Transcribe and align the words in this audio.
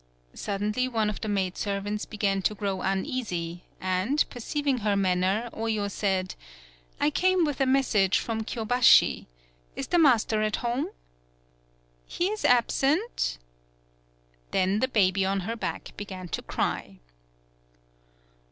Suddenly 0.33 0.87
one 0.87 1.11
of 1.11 1.21
the 1.21 1.27
maidservants 1.27 2.07
be 2.07 2.17
gan 2.17 2.41
to 2.41 2.55
grow 2.55 2.81
uneasy, 2.81 3.65
and, 3.79 4.27
perceiving 4.31 4.79
her 4.79 4.95
manner, 4.95 5.47
Oyo 5.53 5.91
said: 5.91 6.33
"I 6.99 7.11
came 7.11 7.45
with 7.45 7.61
a 7.61 7.67
message 7.67 8.17
from 8.17 8.41
Kyo 8.43 8.65
bashi. 8.65 9.27
Is 9.75 9.85
the 9.89 9.99
master 9.99 10.41
at 10.41 10.55
home?" 10.55 10.89
"He 12.07 12.29
is 12.31 12.43
absent." 12.43 13.37
Then 14.49 14.79
the 14.79 14.87
baby 14.87 15.23
on 15.23 15.41
her 15.41 15.55
back 15.55 15.95
began 15.97 16.29
to 16.29 16.41
cry. 16.41 16.97